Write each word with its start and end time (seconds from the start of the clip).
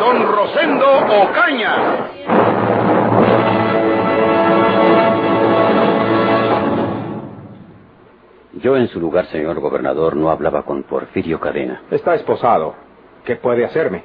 Don 0.00 0.26
Rosendo 0.26 0.86
Ocaña. 1.22 1.76
Yo 8.54 8.76
en 8.76 8.88
su 8.88 9.00
lugar, 9.00 9.26
señor 9.26 9.58
gobernador, 9.60 10.16
no 10.16 10.30
hablaba 10.30 10.62
con 10.62 10.84
Porfirio 10.84 11.40
Cadena. 11.40 11.82
Está 11.90 12.14
esposado. 12.14 12.74
¿Qué 13.24 13.36
puede 13.36 13.64
hacerme? 13.64 14.04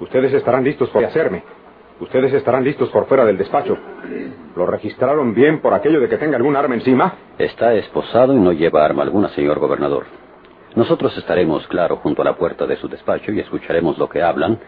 Ustedes 0.00 0.32
estarán 0.32 0.64
listos 0.64 0.88
por 0.90 1.04
hacerme. 1.04 1.42
Ustedes 2.00 2.32
estarán 2.32 2.64
listos 2.64 2.88
por 2.90 3.06
fuera 3.06 3.24
del 3.24 3.38
despacho. 3.38 3.76
¿Lo 4.56 4.66
registraron 4.66 5.34
bien 5.34 5.60
por 5.60 5.72
aquello 5.72 6.00
de 6.00 6.08
que 6.08 6.18
tenga 6.18 6.36
algún 6.36 6.56
arma 6.56 6.74
encima? 6.74 7.14
Está 7.38 7.74
esposado 7.74 8.34
y 8.34 8.38
no 8.40 8.52
lleva 8.52 8.84
arma 8.84 9.02
alguna, 9.02 9.28
señor 9.28 9.60
gobernador. 9.60 10.04
Nosotros 10.74 11.16
estaremos, 11.16 11.66
claro, 11.68 11.96
junto 11.96 12.22
a 12.22 12.24
la 12.24 12.34
puerta 12.34 12.66
de 12.66 12.76
su 12.76 12.88
despacho 12.88 13.30
y 13.30 13.40
escucharemos 13.40 13.98
lo 13.98 14.08
que 14.08 14.22
hablan. 14.22 14.58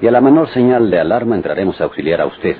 Y 0.00 0.06
a 0.06 0.12
la 0.12 0.20
menor 0.20 0.48
señal 0.50 0.90
de 0.90 1.00
alarma 1.00 1.34
entraremos 1.34 1.80
a 1.80 1.84
auxiliar 1.84 2.20
a 2.20 2.26
usted. 2.26 2.56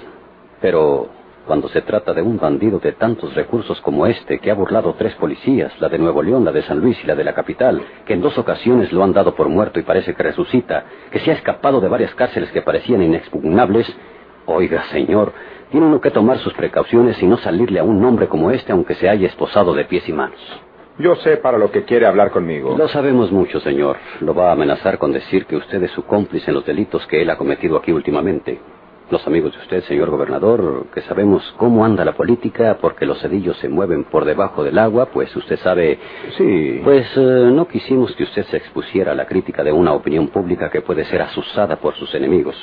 Pero 0.61 1.08
cuando 1.47 1.69
se 1.69 1.83
trata 1.83 2.12
de 2.12 2.20
un 2.20 2.36
bandido 2.36 2.80
de 2.80 2.92
tantos 2.92 3.34
recursos 3.34 3.80
como 3.80 4.06
este, 4.06 4.41
que 4.41 4.50
ha 4.50 4.55
burlado 4.55 4.95
tres 4.98 5.14
policías, 5.14 5.72
la 5.80 5.89
de 5.89 5.98
Nuevo 5.98 6.22
León, 6.22 6.45
la 6.45 6.53
de 6.53 6.62
San 6.62 6.80
Luis 6.80 7.03
y 7.03 7.06
la 7.06 7.14
de 7.14 7.25
la 7.25 7.34
capital, 7.34 7.80
que 8.05 8.14
en 8.14 8.20
dos 8.20 8.36
ocasiones 8.36 8.92
lo 8.92 9.05
han 9.05 9.12
dado 9.12 9.34
por 9.34 9.48
muerto 9.48 9.78
y 9.78 9.84
parece 9.84 10.14
que 10.14 10.22
resucita, 10.25 10.84
que 11.11 11.20
se 11.20 11.30
ha 11.30 11.34
escapado 11.34 11.80
de 11.80 11.89
varias 11.89 12.14
cárceles 12.14 12.50
que 12.50 12.61
parecían 12.61 13.03
inexpugnables, 13.03 13.86
oiga, 14.45 14.83
señor, 14.91 15.33
tiene 15.70 15.86
uno 15.86 16.00
que 16.00 16.11
tomar 16.11 16.39
sus 16.39 16.55
precauciones 16.55 17.23
y 17.23 17.27
no 17.27 17.39
salirle 17.39 17.78
a 17.78 17.84
un 17.84 18.05
hombre 18.05 18.27
como 18.27 18.50
este 18.50 18.73
aunque 18.73 18.97
se 18.97 19.08
haya 19.08 19.28
esposado 19.28 19.75
de 19.75 19.84
pies 19.84 20.08
y 20.08 20.12
manos. 20.12 20.41
Yo 20.98 21.14
sé 21.16 21.36
para 21.36 21.58
lo 21.58 21.70
que 21.70 21.84
quiere 21.84 22.06
hablar 22.06 22.32
conmigo. 22.32 22.77
Lo 22.77 22.88
sabemos 22.88 23.30
mucho, 23.30 23.60
señor. 23.60 23.98
Lo 24.20 24.34
va 24.34 24.48
a 24.48 24.52
amenazar 24.52 24.98
con 24.98 25.12
decir 25.12 25.46
que 25.46 25.55
usted 25.55 25.80
es 25.84 25.92
su 25.92 26.05
cómplice 26.05 26.50
en 26.50 26.55
los 26.55 26.66
delitos 26.66 27.06
que 27.06 27.22
él 27.22 27.30
ha 27.30 27.38
cometido 27.38 27.77
aquí 27.77 27.92
últimamente. 27.92 28.58
Los 29.08 29.24
amigos 29.27 29.52
de 29.52 29.60
usted, 29.60 29.84
señor 29.84 30.10
gobernador, 30.10 30.86
que 30.92 31.00
sabemos 31.02 31.55
cómo 31.56 31.84
anda 31.84 32.05
la 32.05 32.12
política 32.12 32.78
porque 32.80 33.06
los 33.06 33.20
cedillos 33.20 33.56
se 33.58 33.68
mueven 33.68 34.05
por 34.05 34.24
debajo 34.24 34.64
del 34.64 34.77
agua, 34.77 35.06
pues 35.06 35.34
usted 35.34 35.56
sabe... 35.60 35.98
Sí. 36.36 36.80
Pues 36.82 37.06
eh, 37.16 37.50
no 37.52 37.68
quisimos 37.68 38.14
que 38.16 38.24
usted 38.24 38.44
se 38.46 38.56
expusiera 38.56 39.12
a 39.12 39.14
la 39.14 39.27
crítica 39.27 39.62
de 39.62 39.72
una 39.72 39.92
opinión 39.92 40.28
pública 40.28 40.68
que 40.68 40.83
puede 40.83 41.05
ser 41.05 41.22
asusada 41.22 41.77
por 41.77 41.94
sus 41.94 42.12
enemigos. 42.14 42.56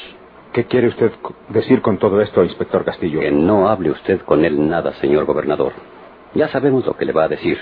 ¿Qué 0.52 0.66
quiere 0.66 0.90
usted 0.90 1.12
decir 1.50 1.82
con 1.82 1.98
todo 1.98 2.22
esto, 2.22 2.44
inspector 2.44 2.84
Castillo? 2.84 3.22
Que 3.22 3.32
no 3.32 3.70
hable 3.70 3.92
usted 3.92 4.22
con 4.22 4.44
él 4.44 4.70
nada, 4.70 4.94
señor 4.96 5.26
gobernador. 5.26 5.72
Ya 6.34 6.50
sabemos 6.50 6.86
lo 6.86 6.96
que 6.96 7.06
le 7.06 7.14
va 7.14 7.24
a 7.24 7.30
decir. 7.30 7.58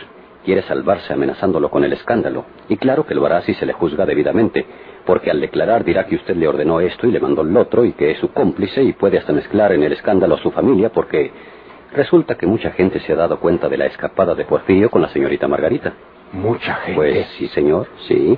Quiere 0.45 0.61
salvarse 0.63 1.13
amenazándolo 1.13 1.69
con 1.69 1.83
el 1.83 1.94
escándalo. 1.94 2.45
Y 2.69 2.77
claro 2.77 3.05
que 3.05 3.16
lo 3.16 3.25
hará 3.25 3.41
si 3.41 3.53
se 3.53 3.66
le 3.66 3.73
juzga 3.73 4.05
debidamente, 4.05 4.66
porque 5.05 5.31
al 5.31 5.39
declarar 5.39 5.83
dirá 5.83 6.05
que 6.05 6.16
usted 6.16 6.36
le 6.36 6.47
ordenó 6.47 6.80
esto 6.80 7.08
y 7.08 7.11
le 7.11 7.19
mandó 7.19 7.41
el 7.41 7.55
otro 7.55 7.86
y 7.86 7.94
que 7.94 8.11
es 8.11 8.19
su 8.19 8.31
cómplice 8.31 8.83
y 8.83 8.94
puede 8.94 9.17
hasta 9.17 9.33
mezclar 9.33 9.71
en 9.71 9.83
el 9.83 9.94
escándalo 9.94 10.36
a 10.36 10.39
su 10.39 10.52
familia 10.52 10.89
porque 10.89 11.31
resulta 11.93 12.36
que 12.36 12.48
mucha 12.48 12.71
gente 12.71 12.99
se 13.02 13.14
ha 13.14 13.15
dado 13.15 13.39
cuenta 13.39 13.70
de 13.70 13.77
la 13.77 13.86
escapada 13.86 14.36
de 14.36 14.45
Porfirio 14.45 14.89
con 14.89 15.02
la 15.02 15.09
señorita 15.09 15.48
Margarita. 15.48 15.93
Mucha 16.31 16.75
gente. 16.75 16.95
Pues 16.95 17.27
sí, 17.37 17.48
señor, 17.49 17.87
sí. 18.08 18.37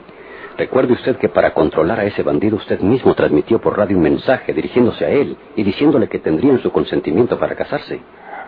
Recuerde 0.57 0.93
usted 0.93 1.17
que 1.17 1.29
para 1.29 1.53
controlar 1.53 1.99
a 1.99 2.05
ese 2.05 2.23
bandido 2.23 2.55
usted 2.55 2.79
mismo 2.79 3.13
transmitió 3.13 3.59
por 3.59 3.77
radio 3.77 3.97
un 3.97 4.03
mensaje 4.03 4.53
dirigiéndose 4.53 5.05
a 5.05 5.09
él 5.09 5.35
y 5.55 5.63
diciéndole 5.63 6.07
que 6.07 6.19
tendrían 6.19 6.61
su 6.61 6.71
consentimiento 6.71 7.37
para 7.37 7.55
casarse. 7.55 7.99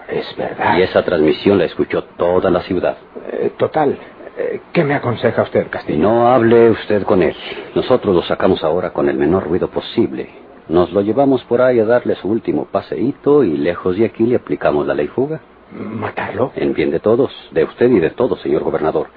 Es 0.10 0.36
verdad. 0.38 0.78
Y 0.78 0.84
esa 0.84 1.04
transmisión 1.04 1.58
la 1.58 1.66
escuchó 1.66 2.04
toda 2.18 2.50
la 2.50 2.62
ciudad. 2.62 2.98
Eh, 3.32 3.52
total. 3.58 3.98
Eh, 4.38 4.62
¿Qué 4.72 4.84
me 4.84 4.94
aconseja 4.94 5.44
usted, 5.44 5.70
Castillo? 5.70 6.00
No 6.00 6.28
hable 6.28 6.70
usted 6.70 7.04
con 7.04 7.24
él. 7.24 7.36
Nosotros 7.76 8.16
lo 8.16 8.22
sacamos 8.22 8.64
ahora 8.64 8.92
con 8.92 9.10
el 9.10 9.18
menor 9.18 9.46
ruido 9.46 9.70
posible. 9.70 10.30
Nos 10.70 10.92
lo 10.92 11.02
llevamos 11.02 11.44
por 11.46 11.62
ahí 11.62 11.80
a 11.80 11.86
darle 11.86 12.16
su 12.16 12.28
último 12.30 12.66
paseíto 12.66 13.44
y 13.44 13.58
lejos 13.58 13.98
de 13.98 14.06
aquí 14.06 14.26
le 14.26 14.36
aplicamos 14.36 14.86
la 14.86 14.94
ley 14.94 15.08
fuga. 15.08 15.42
¿Matarlo? 15.72 16.52
En 16.56 16.74
bien 16.74 16.92
de 16.92 17.00
todos, 17.00 17.32
de 17.52 17.64
usted 17.64 17.90
y 17.90 18.00
de 18.00 18.12
todos, 18.12 18.42
señor 18.42 18.64
gobernador. 18.64 19.08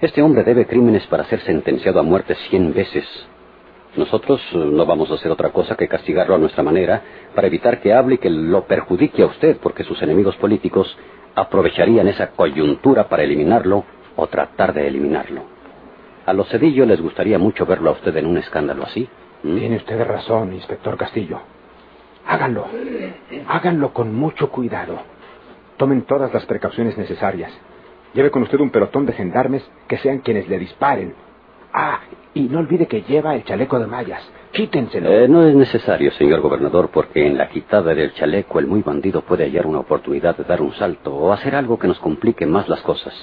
Este 0.00 0.22
hombre 0.22 0.44
debe 0.44 0.66
crímenes 0.66 1.06
para 1.06 1.24
ser 1.24 1.40
sentenciado 1.40 2.00
a 2.00 2.02
muerte 2.02 2.34
cien 2.48 2.72
veces. 2.72 3.04
Nosotros 3.98 4.40
eh, 4.52 4.56
no 4.56 4.86
vamos 4.86 5.10
a 5.10 5.14
hacer 5.14 5.32
otra 5.32 5.50
cosa 5.50 5.74
que 5.74 5.88
castigarlo 5.88 6.36
a 6.36 6.38
nuestra 6.38 6.62
manera 6.62 7.02
para 7.34 7.48
evitar 7.48 7.80
que 7.80 7.92
hable 7.92 8.14
y 8.14 8.18
que 8.18 8.30
lo 8.30 8.64
perjudique 8.64 9.24
a 9.24 9.26
usted, 9.26 9.58
porque 9.58 9.82
sus 9.82 10.00
enemigos 10.00 10.36
políticos 10.36 10.96
aprovecharían 11.34 12.06
esa 12.06 12.28
coyuntura 12.30 13.08
para 13.08 13.24
eliminarlo 13.24 13.84
o 14.14 14.26
tratar 14.28 14.72
de 14.72 14.86
eliminarlo. 14.86 15.42
A 16.26 16.32
los 16.32 16.48
Cedillo 16.48 16.86
les 16.86 17.00
gustaría 17.00 17.40
mucho 17.40 17.66
verlo 17.66 17.90
a 17.90 17.94
usted 17.94 18.16
en 18.16 18.26
un 18.26 18.38
escándalo 18.38 18.84
así. 18.84 19.08
¿Mm? 19.42 19.58
Tiene 19.58 19.76
usted 19.78 20.00
razón, 20.04 20.52
inspector 20.52 20.96
Castillo. 20.96 21.40
Háganlo. 22.24 22.66
Háganlo 23.48 23.92
con 23.92 24.14
mucho 24.14 24.50
cuidado. 24.50 24.98
Tomen 25.76 26.02
todas 26.02 26.32
las 26.32 26.46
precauciones 26.46 26.96
necesarias. 26.96 27.50
Lleve 28.14 28.30
con 28.30 28.42
usted 28.42 28.60
un 28.60 28.70
pelotón 28.70 29.06
de 29.06 29.12
gendarmes 29.12 29.68
que 29.88 29.98
sean 29.98 30.18
quienes 30.18 30.48
le 30.48 30.58
disparen. 30.58 31.14
Ah, 31.72 32.00
y 32.34 32.42
no 32.42 32.60
olvide 32.60 32.86
que 32.86 33.02
lleva 33.02 33.34
el 33.34 33.44
chaleco 33.44 33.78
de 33.78 33.86
mallas. 33.86 34.22
Quítenselo. 34.52 35.10
Eh, 35.10 35.28
no 35.28 35.46
es 35.46 35.54
necesario, 35.54 36.10
señor 36.12 36.40
gobernador, 36.40 36.90
porque 36.92 37.26
en 37.26 37.36
la 37.36 37.48
quitada 37.48 37.94
del 37.94 38.14
chaleco 38.14 38.58
el 38.58 38.66
muy 38.66 38.82
bandido 38.82 39.22
puede 39.22 39.44
hallar 39.44 39.66
una 39.66 39.80
oportunidad 39.80 40.36
de 40.36 40.44
dar 40.44 40.62
un 40.62 40.72
salto 40.74 41.14
o 41.14 41.32
hacer 41.32 41.54
algo 41.54 41.78
que 41.78 41.88
nos 41.88 41.98
complique 41.98 42.46
más 42.46 42.68
las 42.68 42.80
cosas. 42.82 43.14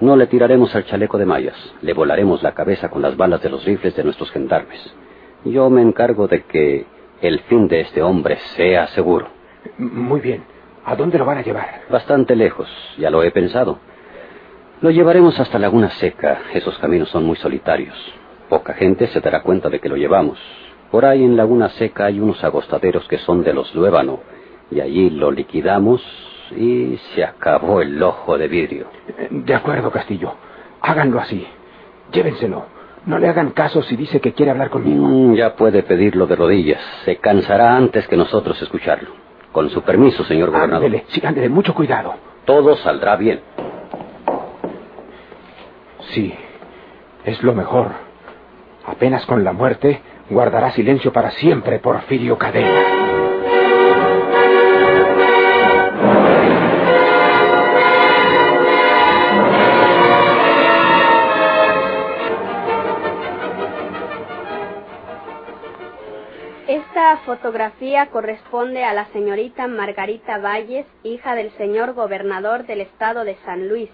No 0.00 0.16
le 0.16 0.26
tiraremos 0.26 0.74
al 0.74 0.84
chaleco 0.84 1.18
de 1.18 1.26
mallas, 1.26 1.56
le 1.82 1.92
volaremos 1.94 2.42
la 2.42 2.52
cabeza 2.52 2.90
con 2.90 3.02
las 3.02 3.16
balas 3.16 3.42
de 3.42 3.50
los 3.50 3.64
rifles 3.64 3.96
de 3.96 4.04
nuestros 4.04 4.30
gendarmes. 4.30 4.80
Yo 5.44 5.70
me 5.70 5.82
encargo 5.82 6.28
de 6.28 6.42
que 6.44 6.86
el 7.22 7.40
fin 7.40 7.68
de 7.68 7.80
este 7.80 8.02
hombre 8.02 8.38
sea 8.56 8.88
seguro. 8.88 9.28
Muy 9.78 10.20
bien. 10.20 10.44
¿A 10.84 10.94
dónde 10.94 11.18
lo 11.18 11.24
van 11.24 11.38
a 11.38 11.42
llevar? 11.42 11.82
Bastante 11.90 12.36
lejos, 12.36 12.68
ya 12.98 13.10
lo 13.10 13.22
he 13.22 13.30
pensado. 13.30 13.78
Lo 14.82 14.90
llevaremos 14.90 15.40
hasta 15.40 15.58
Laguna 15.58 15.88
Seca. 15.90 16.40
Esos 16.52 16.76
caminos 16.78 17.08
son 17.08 17.24
muy 17.24 17.36
solitarios. 17.36 17.94
Poca 18.50 18.74
gente 18.74 19.06
se 19.06 19.20
dará 19.20 19.42
cuenta 19.42 19.70
de 19.70 19.80
que 19.80 19.88
lo 19.88 19.96
llevamos. 19.96 20.38
Por 20.90 21.06
ahí 21.06 21.24
en 21.24 21.34
Laguna 21.34 21.70
Seca 21.70 22.04
hay 22.04 22.20
unos 22.20 22.44
agostaderos 22.44 23.08
que 23.08 23.16
son 23.18 23.42
de 23.42 23.54
los 23.54 23.74
Luébano. 23.74 24.20
Y 24.70 24.80
allí 24.80 25.08
lo 25.08 25.30
liquidamos 25.30 26.02
y 26.54 26.98
se 27.14 27.24
acabó 27.24 27.80
el 27.80 28.02
ojo 28.02 28.36
de 28.36 28.48
vidrio. 28.48 28.86
De 29.30 29.54
acuerdo, 29.54 29.90
Castillo. 29.90 30.34
Háganlo 30.82 31.20
así. 31.20 31.46
Llévenselo. 32.12 32.66
No 33.06 33.18
le 33.18 33.28
hagan 33.28 33.52
caso 33.52 33.82
si 33.82 33.96
dice 33.96 34.20
que 34.20 34.32
quiere 34.32 34.50
hablar 34.50 34.68
conmigo. 34.68 35.06
Mm, 35.06 35.34
ya 35.36 35.54
puede 35.56 35.84
pedirlo 35.84 36.26
de 36.26 36.36
rodillas. 36.36 36.82
Se 37.04 37.16
cansará 37.16 37.76
antes 37.76 38.06
que 38.08 38.16
nosotros 38.16 38.60
escucharlo. 38.60 39.10
Con 39.52 39.70
su 39.70 39.80
permiso, 39.82 40.22
señor 40.24 40.50
gobernador. 40.50 40.84
Ándele, 40.84 41.04
sí, 41.08 41.22
ándele, 41.24 41.48
mucho 41.48 41.72
cuidado. 41.72 42.14
Todo 42.44 42.76
saldrá 42.76 43.16
bien. 43.16 43.40
Sí, 46.10 46.34
es 47.24 47.42
lo 47.42 47.54
mejor. 47.54 47.90
Apenas 48.86 49.26
con 49.26 49.42
la 49.44 49.52
muerte 49.52 50.00
guardará 50.30 50.70
silencio 50.72 51.12
para 51.12 51.30
siempre 51.32 51.78
Porfirio 51.78 52.38
Cadena. 52.38 53.06
Esta 66.68 67.18
fotografía 67.18 68.06
corresponde 68.06 68.84
a 68.84 68.92
la 68.92 69.06
señorita 69.12 69.68
Margarita 69.68 70.38
Valles, 70.38 70.86
hija 71.04 71.34
del 71.34 71.50
señor 71.52 71.94
gobernador 71.94 72.66
del 72.66 72.80
estado 72.80 73.24
de 73.24 73.36
San 73.44 73.68
Luis. 73.68 73.90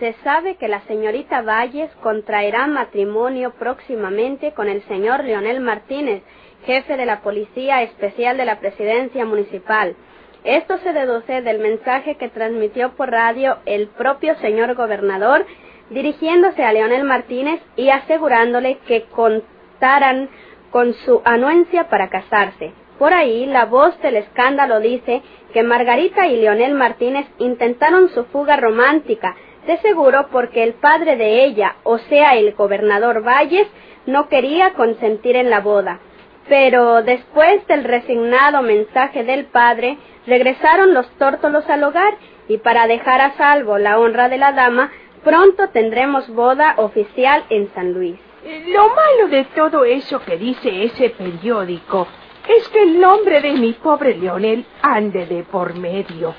Se 0.00 0.12
sabe 0.24 0.56
que 0.56 0.66
la 0.66 0.80
señorita 0.82 1.42
Valles 1.42 1.90
contraerá 2.02 2.66
matrimonio 2.66 3.52
próximamente 3.58 4.52
con 4.52 4.68
el 4.68 4.82
señor 4.88 5.22
Leonel 5.22 5.60
Martínez, 5.60 6.22
jefe 6.66 6.96
de 6.96 7.06
la 7.06 7.20
Policía 7.20 7.82
Especial 7.82 8.36
de 8.36 8.44
la 8.44 8.58
Presidencia 8.58 9.24
Municipal. 9.24 9.94
Esto 10.42 10.78
se 10.78 10.92
deduce 10.92 11.42
del 11.42 11.60
mensaje 11.60 12.16
que 12.16 12.28
transmitió 12.28 12.96
por 12.96 13.10
radio 13.10 13.58
el 13.66 13.86
propio 13.88 14.34
señor 14.40 14.74
gobernador 14.74 15.46
dirigiéndose 15.90 16.64
a 16.64 16.72
Leonel 16.72 17.04
Martínez 17.04 17.60
y 17.76 17.90
asegurándole 17.90 18.78
que 18.86 19.04
contaran 19.04 20.28
con 20.70 20.92
su 20.92 21.22
anuencia 21.24 21.88
para 21.88 22.08
casarse. 22.08 22.72
Por 22.98 23.12
ahí, 23.12 23.46
la 23.46 23.64
voz 23.66 24.00
del 24.02 24.16
escándalo 24.16 24.80
dice 24.80 25.22
que 25.52 25.62
Margarita 25.62 26.26
y 26.26 26.40
Leonel 26.40 26.74
Martínez 26.74 27.26
intentaron 27.38 28.08
su 28.08 28.24
fuga 28.26 28.56
romántica, 28.56 29.36
de 29.66 29.78
seguro 29.78 30.28
porque 30.30 30.62
el 30.62 30.74
padre 30.74 31.16
de 31.16 31.44
ella, 31.44 31.76
o 31.84 31.98
sea, 31.98 32.36
el 32.36 32.52
gobernador 32.54 33.22
Valles, 33.26 33.66
no 34.06 34.28
quería 34.28 34.74
consentir 34.74 35.36
en 35.36 35.50
la 35.50 35.60
boda. 35.60 36.00
Pero 36.48 37.02
después 37.02 37.66
del 37.66 37.84
resignado 37.84 38.62
mensaje 38.62 39.24
del 39.24 39.46
padre, 39.46 39.96
regresaron 40.26 40.92
los 40.92 41.08
tórtolos 41.16 41.68
al 41.68 41.84
hogar 41.84 42.14
y 42.48 42.58
para 42.58 42.86
dejar 42.86 43.20
a 43.20 43.32
salvo 43.36 43.78
la 43.78 43.98
honra 43.98 44.28
de 44.28 44.38
la 44.38 44.52
dama, 44.52 44.90
pronto 45.22 45.68
tendremos 45.70 46.28
boda 46.28 46.74
oficial 46.76 47.44
en 47.48 47.72
San 47.74 47.92
Luis. 47.92 48.18
Lo 48.66 48.88
malo 48.90 49.28
de 49.30 49.44
todo 49.54 49.86
eso 49.86 50.20
que 50.20 50.36
dice 50.36 50.84
ese 50.84 51.10
periódico 51.10 52.06
es 52.46 52.68
que 52.68 52.82
el 52.82 53.00
nombre 53.00 53.40
de 53.40 53.54
mi 53.54 53.72
pobre 53.72 54.16
Leonel 54.16 54.66
ande 54.82 55.24
de 55.24 55.44
por 55.44 55.74
medio. 55.78 56.34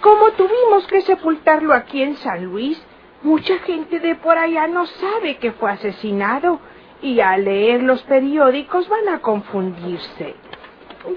Como 0.00 0.30
tuvimos 0.32 0.86
que 0.86 1.00
sepultarlo 1.02 1.72
aquí 1.74 2.02
en 2.02 2.16
San 2.16 2.44
Luis, 2.44 2.80
mucha 3.22 3.58
gente 3.60 3.98
de 3.98 4.14
por 4.14 4.38
allá 4.38 4.66
no 4.68 4.86
sabe 4.86 5.36
que 5.38 5.52
fue 5.52 5.70
asesinado 5.70 6.60
y 7.02 7.20
al 7.20 7.44
leer 7.44 7.82
los 7.82 8.02
periódicos 8.02 8.88
van 8.88 9.08
a 9.08 9.20
confundirse. 9.20 10.34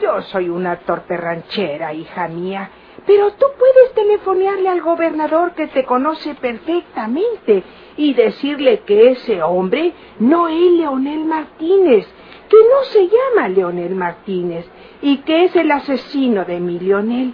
Yo 0.01 0.21
soy 0.23 0.49
una 0.49 0.77
torpe 0.77 1.17
ranchera, 1.17 1.93
hija 1.93 2.27
mía, 2.27 2.69
pero 3.05 3.31
tú 3.31 3.45
puedes 3.57 3.93
telefonearle 3.95 4.69
al 4.69 4.81
gobernador 4.81 5.53
que 5.53 5.67
te 5.67 5.83
conoce 5.83 6.35
perfectamente 6.35 7.63
y 7.97 8.13
decirle 8.13 8.81
que 8.81 9.11
ese 9.11 9.41
hombre 9.41 9.93
no 10.19 10.47
es 10.47 10.71
Leonel 10.73 11.25
Martínez, 11.25 12.07
que 12.49 12.57
no 12.57 12.83
se 12.85 13.07
llama 13.07 13.49
Leonel 13.49 13.95
Martínez 13.95 14.65
y 15.01 15.17
que 15.17 15.45
es 15.45 15.55
el 15.55 15.71
asesino 15.71 16.45
de 16.45 16.59
mi 16.59 16.79
Leonel. 16.79 17.33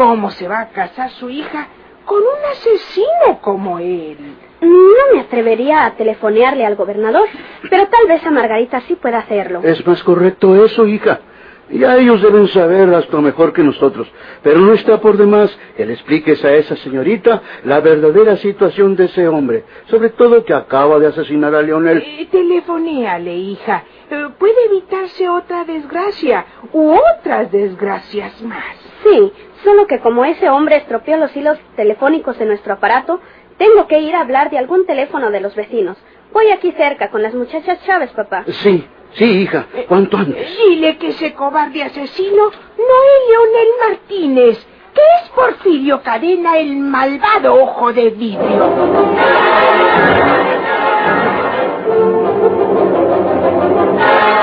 ¿Cómo 0.00 0.30
se 0.30 0.48
va 0.48 0.60
a 0.60 0.68
casar 0.70 1.10
su 1.10 1.28
hija 1.28 1.68
con 2.06 2.22
un 2.22 2.50
asesino 2.52 3.38
como 3.42 3.78
él? 3.78 4.16
No 4.62 5.14
me 5.14 5.20
atrevería 5.20 5.84
a 5.84 5.94
telefonearle 5.94 6.64
al 6.64 6.74
gobernador, 6.74 7.28
pero 7.68 7.86
tal 7.86 8.06
vez 8.08 8.24
a 8.24 8.30
Margarita 8.30 8.80
sí 8.88 8.94
pueda 8.94 9.18
hacerlo. 9.18 9.60
Es 9.62 9.86
más 9.86 10.02
correcto 10.02 10.64
eso, 10.64 10.86
hija. 10.86 11.20
Ya 11.68 11.98
ellos 11.98 12.22
deben 12.22 12.48
saber 12.48 12.94
hasta 12.94 13.20
mejor 13.20 13.52
que 13.52 13.62
nosotros. 13.62 14.10
Pero 14.42 14.60
no 14.60 14.72
está 14.72 15.02
por 15.02 15.18
demás 15.18 15.54
que 15.76 15.84
le 15.84 15.92
expliques 15.92 16.42
a 16.46 16.54
esa 16.54 16.76
señorita 16.76 17.42
la 17.64 17.80
verdadera 17.80 18.38
situación 18.38 18.96
de 18.96 19.04
ese 19.04 19.28
hombre. 19.28 19.64
Sobre 19.90 20.08
todo 20.08 20.46
que 20.46 20.54
acaba 20.54 20.98
de 20.98 21.08
asesinar 21.08 21.54
a 21.54 21.60
Leonel. 21.60 21.98
Eh, 21.98 22.26
telefonéale, 22.30 23.36
hija. 23.36 23.84
Eh, 24.10 24.28
puede 24.38 24.64
evitarse 24.64 25.28
otra 25.28 25.66
desgracia 25.66 26.46
u 26.72 26.90
otras 26.90 27.52
desgracias 27.52 28.40
más. 28.40 28.89
Sí, 29.02 29.32
solo 29.64 29.86
que 29.86 30.00
como 30.00 30.24
ese 30.24 30.48
hombre 30.50 30.76
estropeó 30.76 31.16
los 31.16 31.34
hilos 31.36 31.58
telefónicos 31.76 32.38
de 32.38 32.46
nuestro 32.46 32.74
aparato, 32.74 33.20
tengo 33.56 33.86
que 33.86 34.00
ir 34.00 34.14
a 34.14 34.20
hablar 34.20 34.50
de 34.50 34.58
algún 34.58 34.86
teléfono 34.86 35.30
de 35.30 35.40
los 35.40 35.54
vecinos. 35.54 35.96
Voy 36.32 36.50
aquí 36.50 36.72
cerca 36.72 37.10
con 37.10 37.22
las 37.22 37.34
muchachas 37.34 37.82
Chávez, 37.84 38.10
papá. 38.12 38.44
Sí, 38.46 38.86
sí, 39.14 39.24
hija. 39.24 39.66
¿Cuánto 39.88 40.16
antes? 40.16 40.48
Dile 40.56 40.96
que 40.98 41.08
ese 41.08 41.34
cobarde 41.34 41.82
asesino 41.82 42.44
no 42.44 42.52
es 42.52 43.30
Leonel 43.30 43.68
Martínez, 43.88 44.66
que 44.94 45.00
es 45.22 45.28
Porfirio 45.30 46.02
Cadena, 46.02 46.58
el 46.58 46.76
malvado 46.76 47.54
ojo 47.54 47.92
de 47.92 48.10
vidrio. 48.10 48.70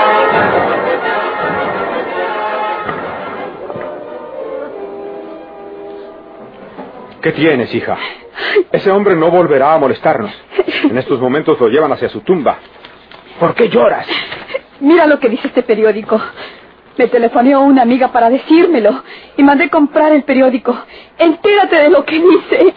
¿Qué 7.28 7.34
tienes, 7.34 7.76
hija? 7.76 7.98
Ese 8.72 8.90
hombre 8.90 9.14
no 9.14 9.30
volverá 9.30 9.74
a 9.74 9.78
molestarnos. 9.78 10.32
En 10.84 10.98
estos 10.98 11.20
momentos 11.20 11.60
lo 11.60 11.68
llevan 11.68 11.92
hacia 11.92 12.08
su 12.08 12.22
tumba. 12.22 12.58
¿Por 13.38 13.54
qué 13.54 13.68
lloras? 13.68 14.08
Mira 14.80 15.06
lo 15.06 15.20
que 15.20 15.28
dice 15.28 15.50
este 15.50 15.62
periódico. 15.62 16.22
Me 16.98 17.10
telefoneó 17.10 17.64
una 17.64 17.82
amiga 17.82 18.14
para 18.14 18.30
decírmelo 18.30 19.04
y 19.36 19.44
mandé 19.44 19.70
comprar 19.70 20.14
el 20.14 20.24
periódico. 20.24 20.74
Entérate 21.18 21.76
de 21.76 21.90
lo 21.90 22.06
que 22.06 22.18
dice. 22.18 22.74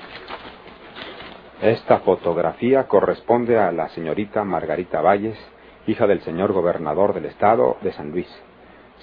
Esta 1.62 2.00
fotografía 2.00 2.88
corresponde 2.88 3.56
a 3.56 3.70
la 3.70 3.88
señorita 3.90 4.42
Margarita 4.42 5.00
Valles, 5.00 5.38
hija 5.86 6.08
del 6.08 6.22
señor 6.22 6.52
gobernador 6.52 7.14
del 7.14 7.26
estado 7.26 7.76
de 7.82 7.92
San 7.92 8.10
Luis. 8.10 8.26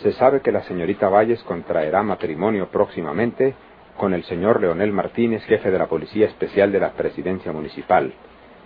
Se 0.02 0.12
sabe 0.12 0.42
que 0.42 0.52
la 0.52 0.64
señorita 0.64 1.08
Valles 1.08 1.42
contraerá 1.44 2.04
matrimonio 2.04 2.68
próximamente 2.68 3.56
con 3.98 4.14
el 4.14 4.24
señor 4.24 4.62
Leonel 4.62 4.92
Martínez, 4.92 5.44
jefe 5.46 5.72
de 5.72 5.80
la 5.80 5.88
Policía 5.88 6.28
Especial 6.28 6.72
de 6.72 6.80
la 6.80 6.92
Presidencia 6.92 7.52
Municipal. 7.52 8.14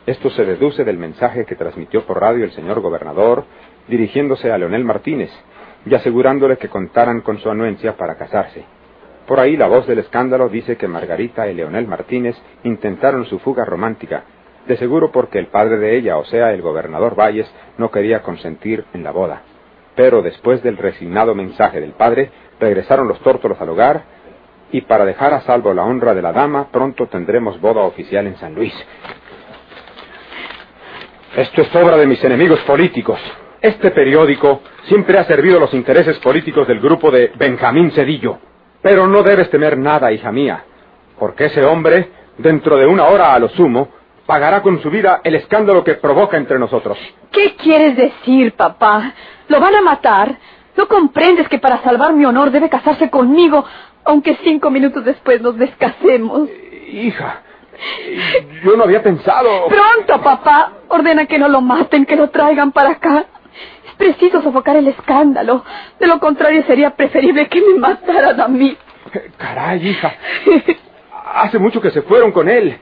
Esto 0.06 0.30
se 0.32 0.46
deduce 0.46 0.84
del 0.84 0.98
mensaje 0.98 1.46
que 1.46 1.56
transmitió 1.56 2.06
por 2.06 2.20
radio 2.20 2.44
el 2.44 2.52
señor 2.52 2.82
gobernador 2.82 3.46
dirigiéndose 3.88 4.52
a 4.52 4.58
Leonel 4.58 4.84
Martínez 4.84 5.32
y 5.86 5.96
asegurándole 5.96 6.58
que 6.58 6.70
contaran 6.70 7.22
con 7.22 7.40
su 7.40 7.50
anuencia 7.50 7.96
para 7.96 8.16
casarse. 8.16 8.64
Por 9.28 9.40
ahí 9.40 9.56
la 9.56 9.68
voz 9.68 9.88
del 9.88 10.00
escándalo 10.00 10.50
dice 10.50 10.76
que 10.76 10.88
Margarita 10.88 11.48
y 11.48 11.54
Leonel 11.54 11.88
Martínez 11.88 12.36
intentaron 12.64 13.26
su 13.26 13.40
fuga 13.40 13.64
romántica, 13.64 14.24
de 14.68 14.78
seguro 14.78 15.12
porque 15.12 15.40
el 15.40 15.48
padre 15.48 15.78
de 15.78 15.98
ella, 15.98 16.18
o 16.18 16.26
sea, 16.26 16.54
el 16.54 16.62
gobernador 16.62 17.18
Valles, 17.18 17.52
no 17.78 17.90
quería 17.92 18.22
consentir 18.22 18.86
en 18.94 19.04
la 19.04 19.12
boda. 19.12 19.44
Pero 19.96 20.22
después 20.22 20.64
del 20.64 20.78
resignado 20.78 21.36
mensaje 21.36 21.80
del 21.80 21.94
padre, 21.94 22.32
regresaron 22.60 23.08
los 23.08 23.20
tórtolos 23.22 23.60
al 23.60 23.70
hogar 23.70 24.04
y 24.72 24.82
para 24.82 25.06
dejar 25.06 25.34
a 25.34 25.42
salvo 25.42 25.74
la 25.74 25.84
honra 25.84 26.14
de 26.14 26.22
la 26.22 26.32
dama, 26.32 26.68
pronto 26.72 27.08
tendremos 27.08 27.60
boda 27.60 27.82
oficial 27.82 28.26
en 28.28 28.38
San 28.38 28.56
Luis. 28.56 28.74
Esto 31.36 31.62
es 31.62 31.76
obra 31.76 31.98
de 31.98 32.08
mis 32.08 32.24
enemigos 32.24 32.60
políticos. 32.62 33.20
Este 33.62 33.92
periódico 33.92 34.62
siempre 34.84 35.18
ha 35.18 35.24
servido 35.26 35.60
los 35.60 35.74
intereses 35.74 36.18
políticos 36.20 36.68
del 36.68 36.80
grupo 36.80 37.12
de 37.12 37.32
Benjamín 37.36 37.92
Cedillo. 37.92 38.40
Pero 38.82 39.06
no 39.08 39.22
debes 39.22 39.50
temer 39.50 39.78
nada, 39.78 40.12
hija 40.12 40.32
mía, 40.32 40.64
porque 41.20 41.46
ese 41.46 41.64
hombre, 41.64 42.10
dentro 42.38 42.78
de 42.78 42.88
una 42.88 43.06
hora 43.06 43.34
a 43.34 43.40
lo 43.40 43.50
sumo, 43.50 43.90
pagará 44.26 44.62
con 44.62 44.82
su 44.82 44.90
vida 44.90 45.22
el 45.24 45.36
escándalo 45.36 45.84
que 45.84 45.96
provoca 45.96 46.38
entre 46.38 46.58
nosotros. 46.58 46.98
¿Qué 47.32 47.56
quieres 47.56 47.96
decir, 47.96 48.54
papá? 48.54 49.14
¿Lo 49.48 49.60
van 49.60 49.76
a 49.76 49.82
matar? 49.82 50.36
¿No 50.76 50.88
comprendes 50.88 51.48
que 51.50 51.60
para 51.60 51.84
salvar 51.84 52.14
mi 52.14 52.26
honor 52.26 52.50
debe 52.50 52.70
casarse 52.70 53.10
conmigo, 53.10 53.64
aunque 54.12 54.38
cinco 54.44 54.70
minutos 54.70 55.06
después 55.06 55.42
nos 55.42 55.58
descasemos? 55.58 56.50
Hija, 56.92 57.42
yo 58.62 58.76
no 58.76 58.84
había 58.84 59.02
pensado. 59.02 59.68
Pronto, 59.68 60.22
papá. 60.22 60.74
Ordena 60.90 61.26
que 61.26 61.40
no 61.40 61.48
lo 61.48 61.62
maten, 61.62 62.06
que 62.06 62.18
lo 62.18 62.30
traigan 62.30 62.74
para 62.74 62.90
acá. 62.90 63.26
Es 63.88 63.96
preciso 63.96 64.42
sofocar 64.42 64.76
el 64.76 64.90
escándalo. 64.90 65.64
De 65.98 66.08
lo 66.08 66.20
contrario, 66.20 66.64
sería 66.68 66.90
preferible 66.90 67.48
que 67.48 67.62
me 67.62 67.80
mataran 67.80 68.42
a 68.42 68.50
mí. 68.50 68.78
Caray, 69.38 69.88
hija. 69.88 70.14
Hace 71.34 71.58
mucho 71.58 71.80
que 71.80 71.92
se 71.92 72.02
fueron 72.02 72.34
con 72.34 72.50
él. 72.50 72.78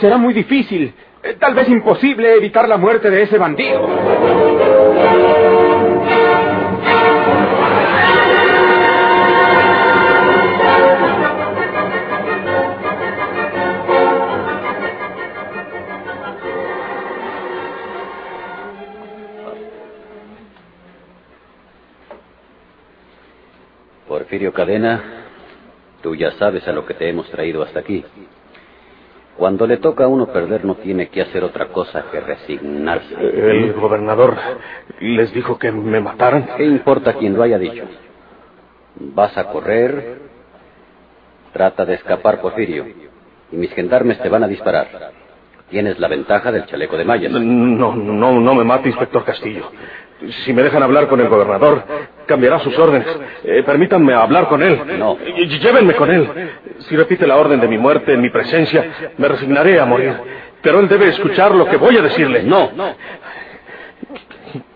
Será 0.00 0.18
muy 0.18 0.34
difícil, 0.34 0.92
tal 1.40 1.54
vez 1.54 1.66
imposible, 1.70 2.34
evitar 2.34 2.68
la 2.68 2.76
muerte 2.76 3.08
de 3.10 3.22
ese 3.22 3.38
bandido. 3.38 4.83
Porfirio 24.14 24.52
Cadena, 24.52 25.02
tú 26.00 26.14
ya 26.14 26.30
sabes 26.38 26.68
a 26.68 26.72
lo 26.72 26.86
que 26.86 26.94
te 26.94 27.08
hemos 27.08 27.28
traído 27.30 27.64
hasta 27.64 27.80
aquí. 27.80 28.04
Cuando 29.36 29.66
le 29.66 29.78
toca 29.78 30.04
a 30.04 30.06
uno 30.06 30.28
perder 30.28 30.64
no 30.64 30.76
tiene 30.76 31.08
que 31.08 31.20
hacer 31.20 31.42
otra 31.42 31.66
cosa 31.70 32.04
que 32.12 32.20
resignarse. 32.20 33.12
El 33.12 33.72
gobernador 33.72 34.36
les 35.00 35.34
dijo 35.34 35.58
que 35.58 35.72
me 35.72 35.98
mataran. 35.98 36.50
¿Qué 36.56 36.64
importa 36.64 37.14
quien 37.14 37.34
lo 37.34 37.42
haya 37.42 37.58
dicho? 37.58 37.82
Vas 39.00 39.36
a 39.36 39.50
correr, 39.50 40.18
trata 41.52 41.84
de 41.84 41.94
escapar, 41.94 42.40
Porfirio, 42.40 42.86
y 43.50 43.56
mis 43.56 43.72
gendarmes 43.72 44.20
te 44.20 44.28
van 44.28 44.44
a 44.44 44.46
disparar. 44.46 45.10
Tienes 45.70 45.98
la 45.98 46.06
ventaja 46.06 46.52
del 46.52 46.66
chaleco 46.66 46.96
de 46.96 47.04
mallas. 47.04 47.32
No, 47.32 47.96
no, 47.96 48.40
no 48.40 48.54
me 48.54 48.62
mate, 48.62 48.90
inspector 48.90 49.24
Castillo. 49.24 49.72
Si 50.44 50.52
me 50.52 50.62
dejan 50.62 50.84
hablar 50.84 51.08
con 51.08 51.20
el 51.20 51.28
gobernador, 51.28 51.82
cambiará 52.26 52.58
sus 52.60 52.78
órdenes. 52.78 53.06
Eh, 53.44 53.62
permítanme 53.64 54.14
hablar 54.14 54.48
con 54.48 54.62
él. 54.62 54.80
No. 54.98 55.16
Llévenme 55.18 55.94
con 55.94 56.10
él. 56.10 56.28
Si 56.80 56.96
repite 56.96 57.26
la 57.26 57.36
orden 57.36 57.60
de 57.60 57.68
mi 57.68 57.78
muerte 57.78 58.12
en 58.12 58.20
mi 58.20 58.30
presencia, 58.30 59.12
me 59.16 59.28
resignaré 59.28 59.78
a 59.80 59.84
morir. 59.84 60.14
Pero 60.62 60.80
él 60.80 60.88
debe 60.88 61.08
escuchar 61.08 61.54
lo 61.54 61.66
que 61.66 61.76
voy 61.76 61.96
a 61.96 62.02
decirle. 62.02 62.42
No. 62.42 62.70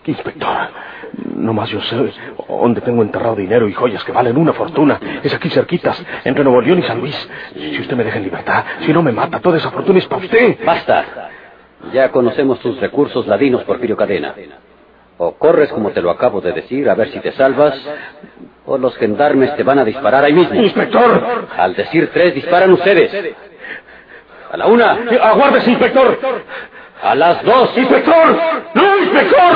Inspector, 0.05 0.69
No 1.35 1.53
más 1.53 1.69
yo 1.69 1.81
sé 1.81 1.95
dónde 2.47 2.81
tengo 2.81 3.01
enterrado 3.03 3.35
dinero 3.35 3.67
y 3.67 3.73
joyas 3.73 4.03
que 4.03 4.11
valen 4.11 4.37
una 4.37 4.53
fortuna. 4.53 4.99
Es 5.23 5.33
aquí 5.33 5.49
cerquitas, 5.49 6.03
entre 6.23 6.43
Nuevo 6.43 6.61
León 6.61 6.79
y 6.79 6.83
San 6.83 6.99
Luis. 6.99 7.29
Si 7.53 7.79
usted 7.79 7.95
me 7.95 8.03
deja 8.03 8.17
en 8.17 8.23
libertad, 8.23 8.63
si 8.81 8.91
no 8.91 9.03
me 9.03 9.11
mata, 9.11 9.39
toda 9.39 9.57
esa 9.57 9.71
fortuna 9.71 9.99
es 9.99 10.07
para 10.07 10.23
usted. 10.23 10.57
Basta. 10.65 11.29
Ya 11.93 12.09
conocemos 12.11 12.59
tus 12.59 12.79
recursos 12.79 13.25
ladinos, 13.27 13.63
Porfirio 13.63 13.95
Cadena. 13.95 14.33
O 15.21 15.33
corres 15.33 15.69
como 15.69 15.91
te 15.91 16.01
lo 16.01 16.11
acabo 16.11 16.39
de 16.39 16.53
decir, 16.53 16.89
a 16.89 16.95
ver 16.95 17.11
si 17.11 17.19
te 17.19 17.33
salvas, 17.33 17.77
o 18.65 18.77
los 18.77 18.95
gendarmes 18.95 19.53
te 19.57 19.63
van 19.63 19.77
a 19.79 19.83
disparar 19.83 20.23
ahí 20.23 20.31
mismo. 20.31 20.55
¡Inspector! 20.55 21.47
Al 21.57 21.75
decir 21.75 22.09
tres, 22.13 22.33
disparan 22.33 22.71
ustedes. 22.71 23.35
A 24.49 24.55
la 24.55 24.67
una. 24.67 24.97
¡Aguárdese, 25.21 25.71
inspector! 25.71 26.17
A 27.03 27.15
las 27.15 27.43
dos. 27.43 27.77
¡Inspector! 27.77 28.39
¡No, 28.73 28.97
inspector! 28.97 29.55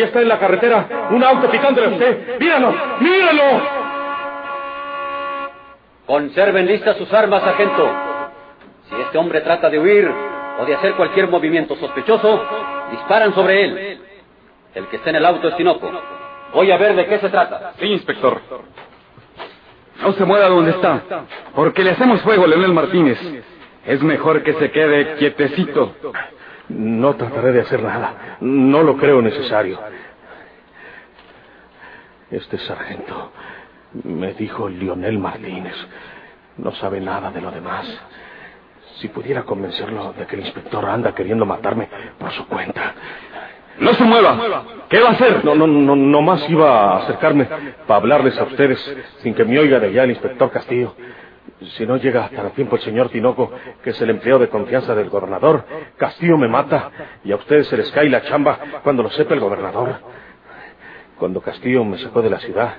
Ahí 0.00 0.06
está 0.06 0.22
en 0.22 0.28
la 0.28 0.38
carretera 0.38 1.08
un 1.10 1.22
auto 1.22 1.50
picándole 1.50 1.88
a 1.88 1.90
usted. 1.90 2.38
¡Míralo! 2.40 2.74
¡Míralo! 3.00 3.62
Conserven 6.06 6.66
listas 6.66 6.96
sus 6.96 7.12
armas, 7.12 7.42
sargento. 7.42 7.86
Si 8.88 8.94
este 8.98 9.18
hombre 9.18 9.42
trata 9.42 9.68
de 9.68 9.78
huir 9.78 10.10
o 10.58 10.64
de 10.64 10.74
hacer 10.74 10.94
cualquier 10.94 11.28
movimiento 11.28 11.76
sospechoso, 11.76 12.42
disparan 12.90 13.34
sobre 13.34 13.62
él. 13.62 14.00
El 14.74 14.86
que 14.86 14.96
está 14.96 15.10
en 15.10 15.16
el 15.16 15.26
auto 15.26 15.48
es 15.48 15.56
Tinoco. 15.56 15.90
Voy 16.54 16.70
a 16.70 16.78
ver 16.78 16.96
de 16.96 17.04
qué 17.04 17.18
se 17.18 17.28
trata. 17.28 17.74
Sí, 17.78 17.84
inspector. 17.84 18.40
No 20.00 20.12
se 20.14 20.24
mueva 20.24 20.48
donde 20.48 20.70
está, 20.70 21.02
porque 21.54 21.84
le 21.84 21.90
hacemos 21.90 22.22
fuego, 22.22 22.46
Leonel 22.46 22.72
Martínez. 22.72 23.18
Es 23.84 24.02
mejor 24.02 24.42
que 24.42 24.54
se 24.54 24.70
quede 24.70 25.16
quietecito. 25.16 25.94
No 26.70 27.16
trataré 27.16 27.52
de 27.52 27.60
hacer 27.62 27.82
nada. 27.82 28.36
No 28.40 28.82
lo 28.82 28.96
creo 28.96 29.20
necesario. 29.20 29.80
Este 32.30 32.58
sargento 32.58 33.32
me 34.04 34.34
dijo 34.34 34.68
Lionel 34.68 35.18
Martínez. 35.18 35.74
No 36.58 36.72
sabe 36.72 37.00
nada 37.00 37.30
de 37.30 37.40
lo 37.40 37.50
demás. 37.50 37.86
Si 38.98 39.08
pudiera 39.08 39.42
convencerlo 39.42 40.12
de 40.12 40.26
que 40.26 40.36
el 40.36 40.42
inspector 40.42 40.84
anda 40.84 41.14
queriendo 41.14 41.44
matarme 41.44 41.88
por 42.18 42.30
su 42.32 42.46
cuenta. 42.46 42.94
No 43.80 43.92
se 43.94 44.04
mueva. 44.04 44.64
¿Qué 44.88 45.00
va 45.00 45.08
a 45.08 45.12
hacer? 45.12 45.44
No, 45.44 45.54
no, 45.54 45.66
no, 45.66 45.96
nomás 45.96 46.48
iba 46.48 46.94
a 46.94 46.98
acercarme 46.98 47.46
para 47.86 47.96
hablarles 47.96 48.38
a 48.38 48.44
ustedes 48.44 48.78
sin 49.22 49.34
que 49.34 49.44
me 49.44 49.58
oiga 49.58 49.80
de 49.80 49.88
allá 49.88 50.04
el 50.04 50.10
inspector 50.10 50.50
Castillo. 50.50 50.94
Si 51.76 51.86
no 51.86 51.96
llega 51.96 52.24
hasta 52.24 52.50
tiempo 52.50 52.76
el 52.76 52.82
señor 52.82 53.08
Tinoco, 53.08 53.50
que 53.82 53.90
es 53.90 54.00
el 54.00 54.10
empleo 54.10 54.38
de 54.38 54.48
confianza 54.48 54.94
del 54.94 55.10
gobernador, 55.10 55.64
Castillo 56.00 56.38
me 56.38 56.48
mata 56.48 56.90
y 57.22 57.30
a 57.30 57.36
ustedes 57.36 57.68
se 57.68 57.76
les 57.76 57.90
cae 57.92 58.08
la 58.08 58.22
chamba 58.22 58.58
cuando 58.82 59.02
lo 59.02 59.10
sepa 59.10 59.34
el 59.34 59.40
gobernador. 59.40 59.96
Cuando 61.18 61.42
Castillo 61.42 61.84
me 61.84 61.98
sacó 61.98 62.22
de 62.22 62.30
la 62.30 62.38
ciudad, 62.38 62.72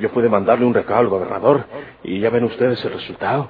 yo 0.00 0.10
pude 0.10 0.28
mandarle 0.28 0.66
un 0.66 0.74
recado 0.74 0.98
al 0.98 1.06
gobernador 1.06 1.64
y 2.02 2.18
ya 2.18 2.28
ven 2.28 2.42
ustedes 2.42 2.84
el 2.84 2.92
resultado. 2.94 3.48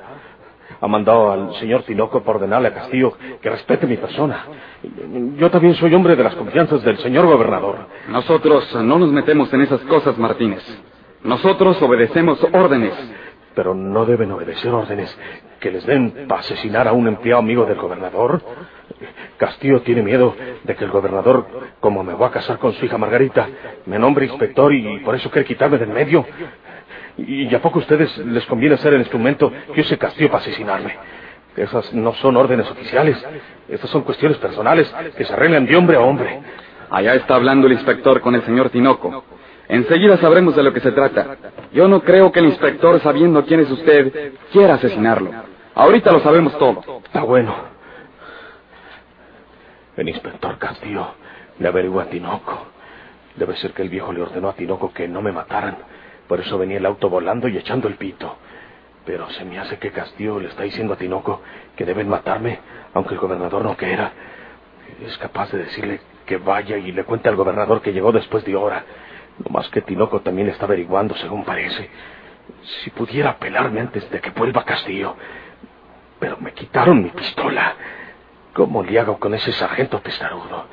Ha 0.78 0.86
mandado 0.86 1.32
al 1.32 1.54
señor 1.54 1.84
Tinoco 1.84 2.22
por 2.22 2.36
ordenarle 2.36 2.68
a 2.68 2.74
Castillo 2.74 3.16
que 3.40 3.48
respete 3.48 3.86
mi 3.86 3.96
persona. 3.96 4.44
Yo 5.38 5.50
también 5.50 5.74
soy 5.76 5.94
hombre 5.94 6.14
de 6.14 6.22
las 6.22 6.34
confianzas 6.34 6.82
del 6.82 6.98
señor 6.98 7.24
gobernador. 7.24 7.86
Nosotros 8.08 8.74
no 8.74 8.98
nos 8.98 9.10
metemos 9.10 9.50
en 9.54 9.62
esas 9.62 9.80
cosas, 9.82 10.18
Martínez. 10.18 10.62
Nosotros 11.24 11.80
obedecemos 11.80 12.38
órdenes. 12.52 12.92
Pero 13.56 13.74
no 13.74 14.04
deben 14.04 14.30
obedecer 14.30 14.70
órdenes 14.72 15.18
que 15.58 15.72
les 15.72 15.84
den 15.86 16.26
para 16.28 16.42
asesinar 16.42 16.86
a 16.86 16.92
un 16.92 17.08
empleado 17.08 17.40
amigo 17.40 17.64
del 17.64 17.78
gobernador. 17.78 18.42
Castillo 19.38 19.80
tiene 19.80 20.02
miedo 20.02 20.36
de 20.62 20.76
que 20.76 20.84
el 20.84 20.90
gobernador, 20.90 21.46
como 21.80 22.04
me 22.04 22.12
voy 22.12 22.28
a 22.28 22.30
casar 22.30 22.58
con 22.58 22.74
su 22.74 22.84
hija 22.84 22.98
Margarita, 22.98 23.48
me 23.86 23.98
nombre 23.98 24.26
inspector 24.26 24.72
y 24.74 25.00
por 25.00 25.14
eso 25.14 25.30
quiere 25.30 25.48
quitarme 25.48 25.78
del 25.78 25.88
medio. 25.88 26.24
¿Y 27.16 27.52
a 27.54 27.62
poco 27.62 27.78
a 27.78 27.82
ustedes 27.82 28.16
les 28.18 28.44
conviene 28.44 28.76
ser 28.76 28.92
el 28.92 29.00
instrumento 29.00 29.50
que 29.74 29.80
use 29.80 29.96
Castillo 29.96 30.30
para 30.30 30.42
asesinarme? 30.42 30.94
Esas 31.56 31.94
no 31.94 32.12
son 32.14 32.36
órdenes 32.36 32.70
oficiales. 32.70 33.16
Estas 33.68 33.88
son 33.88 34.02
cuestiones 34.02 34.36
personales 34.36 34.94
que 35.16 35.24
se 35.24 35.32
arreglan 35.32 35.64
de 35.64 35.76
hombre 35.76 35.96
a 35.96 36.00
hombre. 36.00 36.42
Allá 36.90 37.14
está 37.14 37.36
hablando 37.36 37.66
el 37.66 37.72
inspector 37.72 38.20
con 38.20 38.34
el 38.34 38.42
señor 38.42 38.68
Tinoco. 38.68 39.24
Enseguida 39.68 40.16
sabremos 40.18 40.54
de 40.54 40.62
lo 40.62 40.72
que 40.72 40.80
se 40.80 40.92
trata. 40.92 41.36
Yo 41.72 41.88
no 41.88 42.00
creo 42.02 42.30
que 42.30 42.40
el 42.40 42.46
inspector, 42.46 43.00
sabiendo 43.00 43.44
quién 43.44 43.60
es 43.60 43.70
usted, 43.70 44.32
quiera 44.52 44.74
asesinarlo. 44.74 45.30
Ahorita 45.74 46.12
lo 46.12 46.20
sabemos 46.20 46.56
todo. 46.58 47.02
Está 47.04 47.22
bueno. 47.22 47.54
El 49.96 50.08
inspector 50.08 50.58
Castillo 50.58 51.06
le 51.58 51.68
averiguó 51.68 52.00
a 52.00 52.06
Tinoco. 52.06 52.66
Debe 53.34 53.56
ser 53.56 53.72
que 53.72 53.82
el 53.82 53.88
viejo 53.88 54.12
le 54.12 54.22
ordenó 54.22 54.48
a 54.48 54.54
Tinoco 54.54 54.92
que 54.92 55.08
no 55.08 55.20
me 55.20 55.32
mataran. 55.32 55.76
Por 56.28 56.40
eso 56.40 56.58
venía 56.58 56.78
el 56.78 56.86
auto 56.86 57.08
volando 57.08 57.48
y 57.48 57.56
echando 57.56 57.88
el 57.88 57.96
pito. 57.96 58.36
Pero 59.04 59.28
se 59.30 59.44
me 59.44 59.58
hace 59.58 59.78
que 59.78 59.90
Castillo 59.90 60.40
le 60.40 60.48
está 60.48 60.62
diciendo 60.62 60.94
a 60.94 60.96
Tinoco 60.96 61.40
que 61.76 61.84
deben 61.84 62.08
matarme, 62.08 62.58
aunque 62.94 63.14
el 63.14 63.20
gobernador 63.20 63.62
no 63.62 63.76
quiera. 63.76 64.12
Es 65.04 65.16
capaz 65.18 65.50
de 65.52 65.58
decirle 65.58 66.00
que 66.24 66.38
vaya 66.38 66.76
y 66.76 66.92
le 66.92 67.04
cuente 67.04 67.28
al 67.28 67.36
gobernador 67.36 67.80
que 67.82 67.92
llegó 67.92 68.12
después 68.12 68.44
de 68.44 68.56
hora. 68.56 68.84
No 69.38 69.50
más 69.50 69.68
que 69.68 69.82
Tinoco 69.82 70.20
también 70.20 70.48
está 70.48 70.64
averiguando, 70.66 71.14
según 71.16 71.44
parece. 71.44 71.88
Si 72.62 72.90
pudiera 72.90 73.38
pelarme 73.38 73.80
antes 73.80 74.10
de 74.10 74.20
que 74.20 74.30
vuelva 74.30 74.64
Castillo. 74.64 75.16
Pero 76.18 76.38
me 76.38 76.52
quitaron 76.52 77.02
mi 77.02 77.10
pistola. 77.10 77.74
¿Cómo 78.54 78.82
le 78.82 78.98
hago 78.98 79.18
con 79.18 79.34
ese 79.34 79.52
sargento 79.52 80.00
testarudo? 80.00 80.66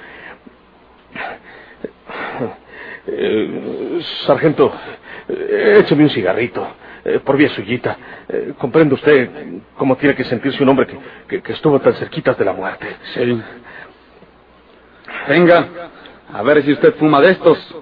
Eh, 3.05 4.01
sargento, 4.25 4.73
écheme 5.27 6.03
un 6.03 6.09
cigarrito. 6.09 6.65
Eh, 7.05 7.19
por 7.19 7.35
vía 7.35 7.49
suyita. 7.49 7.97
Eh, 8.29 8.53
¿Comprende 8.57 8.95
usted 8.95 9.29
cómo 9.77 9.97
tiene 9.97 10.15
que 10.15 10.23
sentirse 10.23 10.63
un 10.63 10.69
hombre 10.69 10.87
que, 10.87 10.97
que, 11.27 11.41
que 11.41 11.51
estuvo 11.51 11.77
tan 11.81 11.93
cerquitas 11.95 12.37
de 12.37 12.45
la 12.45 12.53
muerte? 12.53 12.95
Sí. 13.13 13.41
Venga, 15.27 15.67
a 16.31 16.41
ver 16.43 16.63
si 16.63 16.71
usted 16.71 16.95
fuma 16.95 17.19
de 17.19 17.31
estos. 17.31 17.75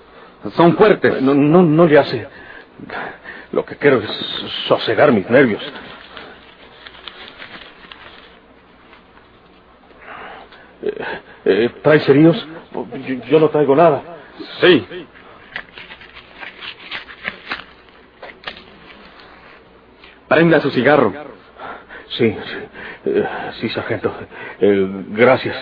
Son 0.56 0.76
fuertes. 0.76 1.22
No, 1.22 1.34
no, 1.34 1.62
no 1.62 1.86
le 1.86 2.00
hace. 2.00 2.28
Lo 3.52 3.64
que 3.66 3.76
quiero 3.76 4.00
es 4.02 4.10
sosegar 4.68 5.12
mis 5.12 5.30
nervios. 5.30 5.62
Eh, 10.84 11.06
eh, 11.46 11.70
¿Trae 11.84 12.00
cerillos? 12.00 12.48
Yo, 12.74 13.14
yo 13.30 13.40
no 13.40 13.50
traigo 13.50 13.76
nada. 13.76 14.02
Sí. 14.62 14.88
Prenda 20.28 20.60
su 20.62 20.72
cigarro. 20.72 21.14
Sí, 22.08 22.30
sí, 22.46 22.58
eh, 23.06 23.28
sí 23.60 23.70
sargento. 23.70 24.14
Eh, 24.60 24.88
gracias. 25.10 25.56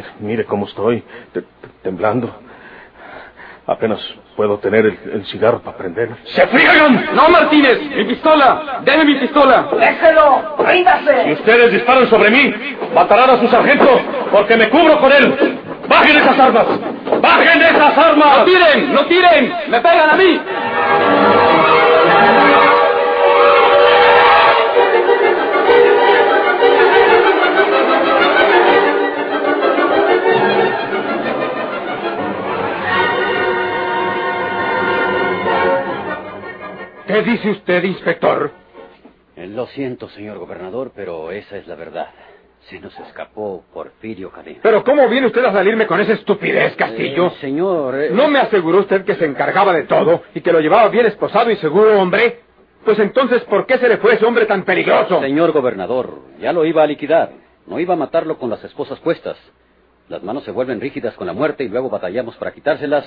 Mire, 0.00 0.08
mire 0.20 0.44
cómo 0.44 0.66
estoy, 0.66 1.02
te- 1.32 1.42
te- 1.42 1.46
temblando. 1.82 2.34
Apenas 3.66 4.00
puedo 4.36 4.58
tener 4.58 4.84
el, 4.86 4.98
el 5.12 5.26
cigarro 5.26 5.60
para 5.60 5.76
prender. 5.76 6.08
¡Se 6.24 6.46
friegan! 6.48 7.10
¡No, 7.14 7.28
Martínez! 7.28 7.78
¡Mi 7.94 8.04
pistola! 8.04 8.80
¡Deme 8.82 9.04
mi 9.04 9.14
pistola! 9.16 9.68
¡Déjelo! 9.78 10.56
Si 10.58 10.64
¡Ríndase! 10.64 11.32
ustedes 11.34 11.72
disparan 11.72 12.08
sobre 12.08 12.30
mí, 12.30 12.52
matarán 12.94 13.30
a 13.30 13.36
su 13.38 13.46
sargento, 13.48 14.00
porque 14.32 14.56
me 14.56 14.68
cubro 14.70 14.98
con 14.98 15.12
él. 15.12 15.58
¡Bajen 15.88 16.16
esas 16.16 16.38
armas! 16.38 16.66
¡Bajen 17.20 17.62
esas 17.62 17.98
armas! 17.98 18.38
¡No 18.38 18.44
tiren! 18.44 18.94
¡No 18.94 19.06
tiren! 19.06 19.54
¡Me 19.68 19.80
pegan 19.80 20.10
a 20.10 20.14
mí! 20.14 20.40
¿Qué 37.22 37.30
dice 37.32 37.50
usted, 37.50 37.84
inspector? 37.84 38.50
Eh, 39.36 39.46
Lo 39.46 39.66
siento, 39.66 40.08
señor 40.08 40.38
gobernador, 40.38 40.92
pero 40.96 41.30
esa 41.30 41.58
es 41.58 41.66
la 41.66 41.74
verdad. 41.74 42.08
Se 42.70 42.80
nos 42.80 42.98
escapó 42.98 43.62
Porfirio 43.74 44.30
Cadena. 44.30 44.60
Pero 44.62 44.82
¿cómo 44.84 45.06
viene 45.06 45.26
usted 45.26 45.44
a 45.44 45.52
salirme 45.52 45.86
con 45.86 46.00
esa 46.00 46.14
estupidez, 46.14 46.74
Castillo? 46.76 47.26
Eh, 47.26 47.32
señor... 47.42 47.94
eh, 48.00 48.08
¿No 48.10 48.28
me 48.28 48.38
aseguró 48.38 48.78
usted 48.78 49.04
que 49.04 49.16
se 49.16 49.26
encargaba 49.26 49.74
de 49.74 49.82
todo 49.82 50.22
y 50.34 50.40
que 50.40 50.50
lo 50.50 50.60
llevaba 50.60 50.88
bien 50.88 51.04
esposado 51.04 51.50
y 51.50 51.56
seguro, 51.56 52.00
hombre? 52.00 52.40
Pues 52.86 52.98
entonces, 52.98 53.42
¿por 53.42 53.66
qué 53.66 53.76
se 53.76 53.88
le 53.90 53.98
fue 53.98 54.14
ese 54.14 54.24
hombre 54.24 54.46
tan 54.46 54.62
peligroso? 54.64 55.20
Señor 55.20 55.52
gobernador, 55.52 56.20
ya 56.40 56.54
lo 56.54 56.64
iba 56.64 56.82
a 56.84 56.86
liquidar. 56.86 57.32
No 57.66 57.78
iba 57.78 57.92
a 57.92 57.98
matarlo 57.98 58.38
con 58.38 58.48
las 58.48 58.64
esposas 58.64 58.98
puestas. 59.00 59.36
Las 60.08 60.22
manos 60.22 60.42
se 60.44 60.52
vuelven 60.52 60.80
rígidas 60.80 61.14
con 61.16 61.26
la 61.26 61.34
muerte 61.34 61.64
y 61.64 61.68
luego 61.68 61.90
batallamos 61.90 62.34
para 62.36 62.52
quitárselas. 62.52 63.06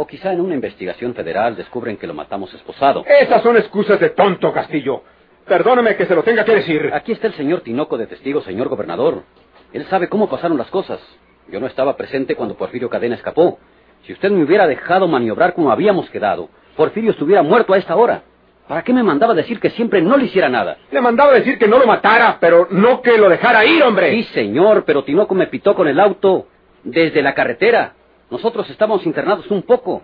O 0.00 0.06
quizá 0.06 0.32
en 0.32 0.40
una 0.40 0.54
investigación 0.54 1.12
federal 1.12 1.56
descubren 1.56 1.96
que 1.96 2.06
lo 2.06 2.14
matamos 2.14 2.54
esposado. 2.54 3.04
Esas 3.04 3.42
son 3.42 3.56
excusas 3.56 3.98
de 3.98 4.10
tonto, 4.10 4.52
Castillo. 4.52 5.02
Perdóneme 5.44 5.96
que 5.96 6.06
se 6.06 6.14
lo 6.14 6.22
tenga 6.22 6.44
que 6.44 6.54
decir. 6.54 6.88
Aquí 6.94 7.10
está 7.10 7.26
el 7.26 7.32
señor 7.34 7.62
Tinoco 7.62 7.98
de 7.98 8.06
testigo, 8.06 8.40
señor 8.42 8.68
gobernador. 8.68 9.24
Él 9.72 9.84
sabe 9.86 10.08
cómo 10.08 10.28
pasaron 10.28 10.56
las 10.56 10.70
cosas. 10.70 11.00
Yo 11.48 11.58
no 11.58 11.66
estaba 11.66 11.96
presente 11.96 12.36
cuando 12.36 12.54
Porfirio 12.54 12.88
Cadena 12.88 13.16
escapó. 13.16 13.58
Si 14.04 14.12
usted 14.12 14.30
me 14.30 14.44
hubiera 14.44 14.68
dejado 14.68 15.08
maniobrar 15.08 15.52
como 15.52 15.72
habíamos 15.72 16.08
quedado, 16.10 16.48
Porfirio 16.76 17.10
estuviera 17.10 17.42
muerto 17.42 17.72
a 17.72 17.78
esta 17.78 17.96
hora. 17.96 18.22
¿Para 18.68 18.84
qué 18.84 18.92
me 18.92 19.02
mandaba 19.02 19.34
decir 19.34 19.58
que 19.58 19.70
siempre 19.70 20.00
no 20.00 20.16
le 20.16 20.26
hiciera 20.26 20.48
nada? 20.48 20.76
Le 20.92 21.00
mandaba 21.00 21.32
decir 21.32 21.58
que 21.58 21.66
no 21.66 21.76
lo 21.76 21.88
matara, 21.88 22.38
pero 22.40 22.68
no 22.70 23.02
que 23.02 23.18
lo 23.18 23.28
dejara 23.28 23.64
ir, 23.64 23.82
hombre. 23.82 24.12
Sí, 24.12 24.22
señor, 24.32 24.84
pero 24.84 25.02
Tinoco 25.02 25.34
me 25.34 25.48
pitó 25.48 25.74
con 25.74 25.88
el 25.88 25.98
auto 25.98 26.46
desde 26.84 27.20
la 27.20 27.34
carretera. 27.34 27.94
Nosotros 28.30 28.68
estábamos 28.68 29.06
internados 29.06 29.50
un 29.50 29.62
poco. 29.62 30.02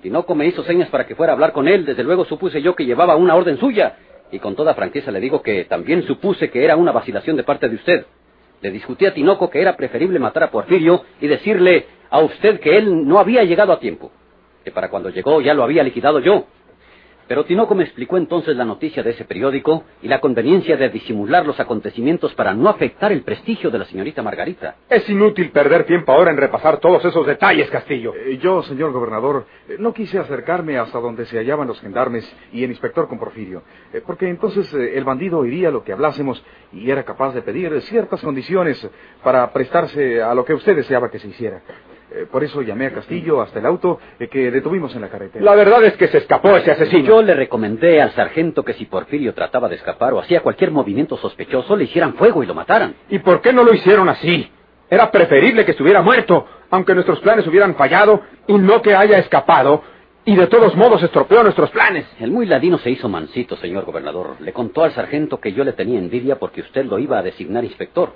Tinoco 0.00 0.34
me 0.34 0.46
hizo 0.46 0.62
señas 0.64 0.88
para 0.90 1.06
que 1.06 1.14
fuera 1.14 1.32
a 1.32 1.34
hablar 1.34 1.52
con 1.52 1.66
él. 1.66 1.84
Desde 1.84 2.04
luego 2.04 2.24
supuse 2.24 2.62
yo 2.62 2.76
que 2.76 2.84
llevaba 2.84 3.16
una 3.16 3.34
orden 3.34 3.58
suya. 3.58 3.96
Y 4.30 4.38
con 4.38 4.54
toda 4.54 4.74
franqueza 4.74 5.10
le 5.10 5.20
digo 5.20 5.42
que 5.42 5.64
también 5.64 6.02
supuse 6.04 6.50
que 6.50 6.64
era 6.64 6.76
una 6.76 6.92
vacilación 6.92 7.36
de 7.36 7.42
parte 7.42 7.68
de 7.68 7.76
usted. 7.76 8.06
Le 8.60 8.70
discutí 8.70 9.06
a 9.06 9.14
Tinoco 9.14 9.50
que 9.50 9.60
era 9.60 9.76
preferible 9.76 10.18
matar 10.18 10.44
a 10.44 10.50
Porfirio 10.50 11.04
y 11.20 11.26
decirle 11.26 11.86
a 12.10 12.20
usted 12.20 12.60
que 12.60 12.76
él 12.78 13.06
no 13.06 13.18
había 13.18 13.42
llegado 13.44 13.72
a 13.72 13.80
tiempo. 13.80 14.10
Que 14.64 14.70
para 14.70 14.88
cuando 14.88 15.10
llegó 15.10 15.40
ya 15.40 15.52
lo 15.52 15.64
había 15.64 15.82
liquidado 15.82 16.20
yo. 16.20 16.46
Pero 17.26 17.44
Tinoco 17.44 17.74
me 17.74 17.84
explicó 17.84 18.16
entonces 18.16 18.54
la 18.56 18.64
noticia 18.64 19.02
de 19.02 19.10
ese 19.10 19.24
periódico 19.24 19.84
y 20.02 20.08
la 20.08 20.20
conveniencia 20.20 20.76
de 20.76 20.90
disimular 20.90 21.46
los 21.46 21.58
acontecimientos 21.58 22.34
para 22.34 22.52
no 22.52 22.68
afectar 22.68 23.12
el 23.12 23.22
prestigio 23.22 23.70
de 23.70 23.78
la 23.78 23.84
señorita 23.86 24.22
Margarita. 24.22 24.76
Es 24.88 25.08
inútil 25.08 25.50
perder 25.50 25.84
tiempo 25.84 26.12
ahora 26.12 26.30
en 26.30 26.36
repasar 26.36 26.78
todos 26.78 27.04
esos 27.04 27.26
detalles, 27.26 27.70
Castillo. 27.70 28.14
Eh, 28.14 28.38
Yo, 28.38 28.62
señor 28.62 28.92
gobernador, 28.92 29.46
eh, 29.68 29.76
no 29.78 29.94
quise 29.94 30.18
acercarme 30.18 30.78
hasta 30.78 30.98
donde 31.00 31.24
se 31.26 31.38
hallaban 31.38 31.68
los 31.68 31.80
gendarmes 31.80 32.30
y 32.52 32.62
el 32.62 32.70
inspector 32.70 33.08
con 33.08 33.18
Porfirio, 33.18 33.62
eh, 33.92 34.02
porque 34.04 34.28
entonces 34.28 34.72
eh, 34.74 34.96
el 34.96 35.04
bandido 35.04 35.38
oiría 35.38 35.70
lo 35.70 35.82
que 35.82 35.92
hablásemos 35.92 36.44
y 36.72 36.90
era 36.90 37.04
capaz 37.04 37.32
de 37.32 37.42
pedir 37.42 37.80
ciertas 37.82 38.20
condiciones 38.20 38.86
para 39.22 39.50
prestarse 39.52 40.22
a 40.22 40.34
lo 40.34 40.44
que 40.44 40.54
usted 40.54 40.76
deseaba 40.76 41.10
que 41.10 41.18
se 41.18 41.28
hiciera. 41.28 41.62
Eh, 42.12 42.26
Por 42.30 42.44
eso 42.44 42.62
llamé 42.62 42.86
a 42.86 42.92
Castillo 42.92 43.40
hasta 43.40 43.58
el 43.58 43.66
auto 43.66 43.98
eh, 44.18 44.28
que 44.28 44.50
detuvimos 44.50 44.94
en 44.94 45.00
la 45.00 45.08
carretera. 45.08 45.44
La 45.44 45.54
verdad 45.54 45.84
es 45.84 45.96
que 45.96 46.08
se 46.08 46.18
escapó 46.18 46.56
ese 46.56 46.70
asesino. 46.70 47.04
Yo 47.04 47.22
le 47.22 47.34
recomendé 47.34 48.00
al 48.00 48.12
sargento 48.12 48.62
que 48.64 48.74
si 48.74 48.84
Porfirio 48.86 49.34
trataba 49.34 49.68
de 49.68 49.76
escapar 49.76 50.12
o 50.14 50.20
hacía 50.20 50.40
cualquier 50.40 50.70
movimiento 50.70 51.16
sospechoso, 51.16 51.76
le 51.76 51.84
hicieran 51.84 52.14
fuego 52.14 52.42
y 52.42 52.46
lo 52.46 52.54
mataran. 52.54 52.94
¿Y 53.08 53.18
por 53.20 53.40
qué 53.40 53.52
no 53.52 53.64
lo 53.64 53.72
hicieron 53.74 54.08
así? 54.08 54.50
Era 54.90 55.10
preferible 55.10 55.64
que 55.64 55.72
estuviera 55.72 56.02
muerto, 56.02 56.46
aunque 56.70 56.94
nuestros 56.94 57.20
planes 57.20 57.46
hubieran 57.46 57.74
fallado, 57.74 58.20
y 58.46 58.52
no 58.54 58.82
que 58.82 58.94
haya 58.94 59.18
escapado, 59.18 59.82
y 60.26 60.36
de 60.36 60.46
todos 60.46 60.76
modos 60.76 61.02
estropeó 61.02 61.42
nuestros 61.42 61.70
planes. 61.70 62.06
El 62.20 62.30
muy 62.30 62.46
ladino 62.46 62.78
se 62.78 62.90
hizo 62.90 63.08
mansito, 63.08 63.56
señor 63.56 63.84
gobernador. 63.84 64.36
Le 64.40 64.52
contó 64.52 64.84
al 64.84 64.92
sargento 64.92 65.40
que 65.40 65.52
yo 65.52 65.64
le 65.64 65.72
tenía 65.72 65.98
envidia 65.98 66.38
porque 66.38 66.60
usted 66.60 66.84
lo 66.84 66.98
iba 66.98 67.18
a 67.18 67.22
designar 67.22 67.64
inspector 67.64 68.12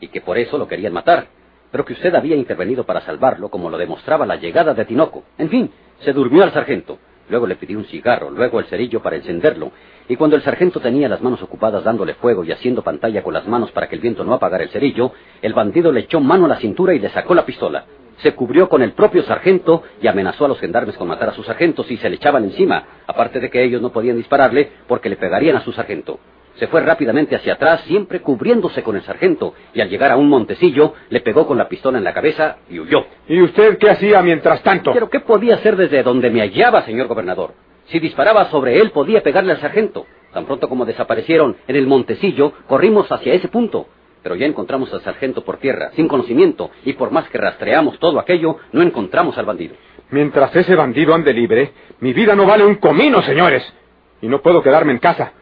y 0.00 0.08
que 0.08 0.20
por 0.20 0.38
eso 0.38 0.58
lo 0.58 0.66
querían 0.68 0.92
matar, 0.92 1.26
pero 1.72 1.84
que 1.84 1.94
usted 1.94 2.14
había 2.14 2.36
intervenido 2.36 2.84
para 2.84 3.00
salvarlo, 3.00 3.48
como 3.48 3.70
lo 3.70 3.78
demostraba 3.78 4.26
la 4.26 4.36
llegada 4.36 4.74
de 4.74 4.84
Tinoco. 4.84 5.24
En 5.38 5.48
fin, 5.48 5.70
se 6.00 6.12
durmió 6.12 6.44
al 6.44 6.52
sargento. 6.52 6.98
Luego 7.30 7.46
le 7.46 7.56
pidió 7.56 7.78
un 7.78 7.86
cigarro, 7.86 8.30
luego 8.30 8.60
el 8.60 8.66
cerillo 8.66 9.00
para 9.00 9.16
encenderlo, 9.16 9.72
y 10.06 10.16
cuando 10.16 10.36
el 10.36 10.42
sargento 10.42 10.80
tenía 10.80 11.08
las 11.08 11.22
manos 11.22 11.40
ocupadas 11.42 11.82
dándole 11.82 12.14
fuego 12.14 12.44
y 12.44 12.52
haciendo 12.52 12.82
pantalla 12.82 13.22
con 13.22 13.32
las 13.32 13.48
manos 13.48 13.70
para 13.70 13.88
que 13.88 13.94
el 13.94 14.02
viento 14.02 14.22
no 14.22 14.34
apagara 14.34 14.64
el 14.64 14.70
cerillo, 14.70 15.12
el 15.40 15.54
bandido 15.54 15.90
le 15.92 16.00
echó 16.00 16.20
mano 16.20 16.44
a 16.44 16.48
la 16.48 16.56
cintura 16.56 16.92
y 16.94 16.98
le 16.98 17.08
sacó 17.08 17.34
la 17.34 17.46
pistola. 17.46 17.86
Se 18.18 18.34
cubrió 18.34 18.68
con 18.68 18.82
el 18.82 18.92
propio 18.92 19.22
sargento 19.22 19.82
y 20.02 20.08
amenazó 20.08 20.44
a 20.44 20.48
los 20.48 20.60
gendarmes 20.60 20.96
con 20.96 21.08
matar 21.08 21.30
a 21.30 21.32
sus 21.32 21.46
sargentos 21.46 21.86
si 21.86 21.96
se 21.96 22.10
le 22.10 22.16
echaban 22.16 22.44
encima, 22.44 22.84
aparte 23.06 23.40
de 23.40 23.48
que 23.48 23.64
ellos 23.64 23.80
no 23.80 23.90
podían 23.90 24.16
dispararle 24.16 24.70
porque 24.86 25.08
le 25.08 25.16
pegarían 25.16 25.56
a 25.56 25.64
su 25.64 25.72
sargento. 25.72 26.20
Se 26.56 26.66
fue 26.66 26.80
rápidamente 26.82 27.34
hacia 27.34 27.54
atrás, 27.54 27.80
siempre 27.86 28.20
cubriéndose 28.20 28.82
con 28.82 28.96
el 28.96 29.02
sargento, 29.02 29.54
y 29.72 29.80
al 29.80 29.88
llegar 29.88 30.10
a 30.10 30.16
un 30.16 30.28
montecillo, 30.28 30.94
le 31.08 31.20
pegó 31.20 31.46
con 31.46 31.58
la 31.58 31.68
pistola 31.68 31.98
en 31.98 32.04
la 32.04 32.12
cabeza 32.12 32.58
y 32.68 32.78
huyó. 32.78 33.06
¿Y 33.26 33.40
usted 33.40 33.78
qué 33.78 33.90
hacía 33.90 34.22
mientras 34.22 34.62
tanto? 34.62 34.92
Pero 34.92 35.08
¿qué 35.08 35.20
podía 35.20 35.54
hacer 35.54 35.76
desde 35.76 36.02
donde 36.02 36.30
me 36.30 36.40
hallaba, 36.40 36.82
señor 36.82 37.06
gobernador? 37.06 37.54
Si 37.86 37.98
disparaba 37.98 38.50
sobre 38.50 38.80
él, 38.80 38.90
podía 38.90 39.22
pegarle 39.22 39.52
al 39.52 39.60
sargento. 39.60 40.06
Tan 40.32 40.46
pronto 40.46 40.68
como 40.68 40.84
desaparecieron 40.84 41.56
en 41.66 41.76
el 41.76 41.86
montecillo, 41.86 42.52
corrimos 42.66 43.10
hacia 43.10 43.34
ese 43.34 43.48
punto. 43.48 43.86
Pero 44.22 44.36
ya 44.36 44.46
encontramos 44.46 44.92
al 44.94 45.00
sargento 45.02 45.44
por 45.44 45.58
tierra, 45.58 45.90
sin 45.96 46.06
conocimiento, 46.06 46.70
y 46.84 46.92
por 46.92 47.10
más 47.10 47.28
que 47.28 47.38
rastreamos 47.38 47.98
todo 47.98 48.20
aquello, 48.20 48.56
no 48.72 48.82
encontramos 48.82 49.36
al 49.36 49.46
bandido. 49.46 49.74
Mientras 50.10 50.54
ese 50.54 50.74
bandido 50.74 51.14
ande 51.14 51.32
libre, 51.32 51.72
mi 52.00 52.12
vida 52.12 52.34
no 52.36 52.46
vale 52.46 52.64
un 52.64 52.76
comino, 52.76 53.20
señores. 53.22 53.62
Y 54.20 54.28
no 54.28 54.40
puedo 54.40 54.62
quedarme 54.62 54.92
en 54.92 54.98
casa. 54.98 55.32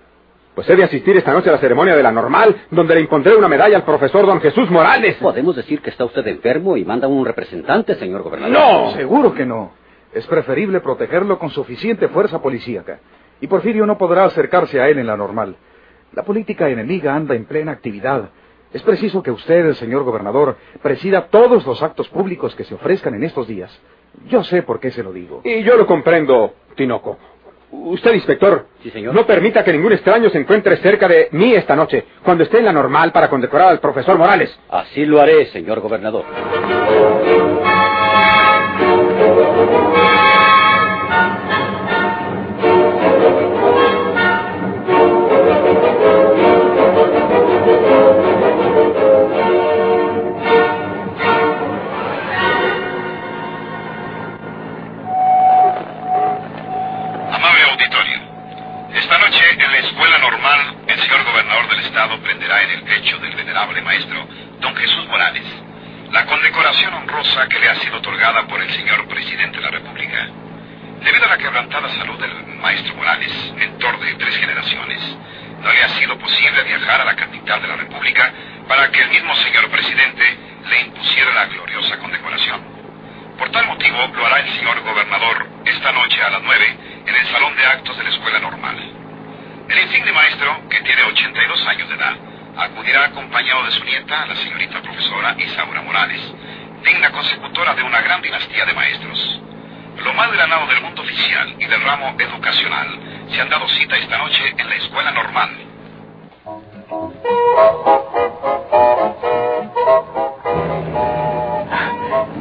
Pues 0.60 0.68
he 0.68 0.76
de 0.76 0.84
asistir 0.84 1.16
esta 1.16 1.32
noche 1.32 1.48
a 1.48 1.52
la 1.52 1.58
ceremonia 1.58 1.96
de 1.96 2.02
la 2.02 2.12
normal, 2.12 2.54
donde 2.70 2.94
le 2.94 3.00
impondré 3.00 3.34
una 3.34 3.48
medalla 3.48 3.78
al 3.78 3.82
profesor 3.82 4.26
don 4.26 4.42
Jesús 4.42 4.70
Morales. 4.70 5.16
Podemos 5.16 5.56
decir 5.56 5.80
que 5.80 5.88
está 5.88 6.04
usted 6.04 6.26
enfermo 6.26 6.76
y 6.76 6.84
manda 6.84 7.08
un 7.08 7.24
representante, 7.24 7.94
señor 7.94 8.20
gobernador. 8.20 8.52
¡No! 8.52 8.90
Seguro 8.90 9.32
que 9.32 9.46
no. 9.46 9.72
Es 10.12 10.26
preferible 10.26 10.80
protegerlo 10.80 11.38
con 11.38 11.48
suficiente 11.48 12.08
fuerza 12.08 12.42
policíaca. 12.42 13.00
Y 13.40 13.46
Porfirio 13.46 13.86
no 13.86 13.96
podrá 13.96 14.26
acercarse 14.26 14.78
a 14.78 14.90
él 14.90 14.98
en 14.98 15.06
la 15.06 15.16
normal. 15.16 15.56
La 16.12 16.24
política 16.24 16.68
enemiga 16.68 17.14
anda 17.14 17.34
en 17.34 17.46
plena 17.46 17.72
actividad. 17.72 18.28
Es 18.70 18.82
preciso 18.82 19.22
que 19.22 19.30
usted, 19.30 19.72
señor 19.72 20.02
gobernador, 20.02 20.58
presida 20.82 21.28
todos 21.28 21.64
los 21.64 21.82
actos 21.82 22.06
públicos 22.10 22.54
que 22.54 22.64
se 22.64 22.74
ofrezcan 22.74 23.14
en 23.14 23.24
estos 23.24 23.48
días. 23.48 23.74
Yo 24.28 24.44
sé 24.44 24.62
por 24.62 24.78
qué 24.78 24.90
se 24.90 25.02
lo 25.02 25.10
digo. 25.10 25.40
Y 25.42 25.62
yo 25.62 25.78
lo 25.78 25.86
comprendo, 25.86 26.52
Tinoco. 26.74 27.16
Usted, 27.72 28.14
inspector, 28.14 28.66
Sí, 28.82 28.90
señor. 28.90 29.14
no 29.14 29.24
permita 29.26 29.62
que 29.62 29.72
ningún 29.72 29.92
extraño 29.92 30.28
se 30.30 30.38
encuentre 30.38 30.76
cerca 30.78 31.06
de 31.06 31.28
mí 31.32 31.54
esta 31.54 31.76
noche, 31.76 32.04
cuando 32.24 32.42
esté 32.44 32.58
en 32.58 32.64
la 32.64 32.72
normal 32.72 33.12
para 33.12 33.30
condecorar 33.30 33.68
al 33.68 33.80
profesor 33.80 34.18
Morales. 34.18 34.58
Así 34.68 35.04
lo 35.06 35.20
haré, 35.20 35.46
señor 35.46 35.80
gobernador. 35.80 36.24
Posible 76.20 76.62
viajar 76.62 77.00
a 77.00 77.04
la 77.04 77.16
capital 77.16 77.60
de 77.62 77.68
la 77.68 77.76
República 77.76 78.32
para 78.68 78.90
que 78.90 79.02
el 79.02 79.10
mismo 79.10 79.34
señor 79.36 79.68
presidente 79.70 80.38
le 80.68 80.80
impusiera 80.82 81.34
la 81.34 81.46
gloriosa 81.46 81.98
condecoración. 81.98 82.60
Por 83.38 83.50
tal 83.50 83.66
motivo 83.66 84.06
lo 84.14 84.26
hará 84.26 84.40
el 84.40 84.52
señor 84.52 84.80
gobernador 84.82 85.48
esta 85.64 85.92
noche 85.92 86.22
a 86.22 86.30
las 86.30 86.42
9 86.42 86.76
en 87.06 87.14
el 87.16 87.26
salón 87.28 87.56
de 87.56 87.66
actos 87.66 87.96
de 87.96 88.04
la 88.04 88.10
escuela 88.10 88.38
normal. 88.38 88.76
El 89.68 89.78
insigne 89.78 90.12
maestro, 90.12 90.68
que 90.68 90.80
tiene 90.82 91.02
82 91.04 91.66
años 91.66 91.88
de 91.88 91.94
edad, 91.94 92.16
acudirá 92.56 93.04
acompañado 93.04 93.64
de 93.64 93.70
su 93.70 93.84
nieta, 93.84 94.26
la 94.26 94.36
señorita 94.36 94.82
profesora 94.82 95.34
Isaura 95.38 95.80
Morales, 95.80 96.20
digna 96.84 97.10
consecutora 97.10 97.74
de 97.74 97.82
una 97.82 98.00
gran 98.02 98.20
dinastía 98.20 98.66
de 98.66 98.74
maestros. 98.74 99.40
Lo 100.04 100.14
más 100.14 100.32
granado 100.32 100.66
del 100.66 100.80
mundo 100.82 101.02
oficial 101.02 101.54
y 101.58 101.66
del 101.66 101.82
ramo 101.82 102.14
educacional 102.18 102.98
se 103.30 103.40
han 103.40 103.48
dado 103.48 103.68
cita 103.68 103.96
esta 103.96 104.18
noche 104.18 104.54
en 104.56 104.68
la 104.68 104.76
escuela 104.76 105.10
normal. 105.12 105.69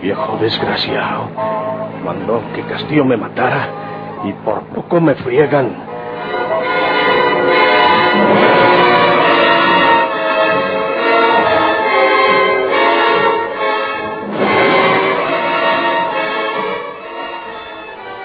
Viejo 0.02 0.38
desgraciado, 0.38 1.30
mandó 2.04 2.42
que 2.56 2.64
Castillo 2.64 3.06
me 3.06 3.18
matara 3.18 3.70
y 4.24 4.34
por 4.44 4.64
poco 4.70 5.00
me 5.02 5.16
friegan. 5.16 5.76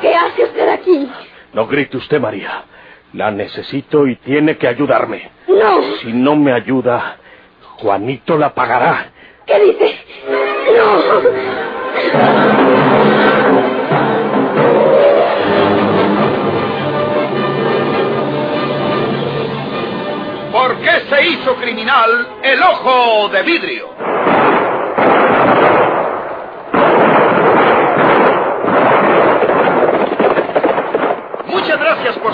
¿Qué 0.01 0.15
hace 0.15 0.45
usted 0.45 0.69
aquí? 0.69 1.11
No 1.53 1.67
grite 1.67 1.97
usted, 1.97 2.21
María. 2.21 2.65
La 3.15 3.31
necesito 3.31 4.07
y 4.09 4.17
tiene 4.17 4.57
que 4.57 4.67
ayudarme. 4.67 5.31
No. 5.47 5.83
Si 6.03 6.13
no 6.13 6.35
me 6.35 6.53
ayuda, 6.53 7.17
Juanito 7.79 8.37
la 8.37 8.53
pagará. 8.53 9.07
¿Qué 9.47 9.61
dice? 9.61 9.99
No. 10.77 12.45
¿Por 20.51 20.77
qué 20.79 20.91
se 21.09 21.27
hizo 21.29 21.55
criminal 21.57 22.29
el 22.43 22.63
ojo 22.63 23.29
de 23.29 23.43
vidrio? 23.43 23.89
Muchas 31.47 31.79
gracias 31.79 32.19
por 32.19 32.34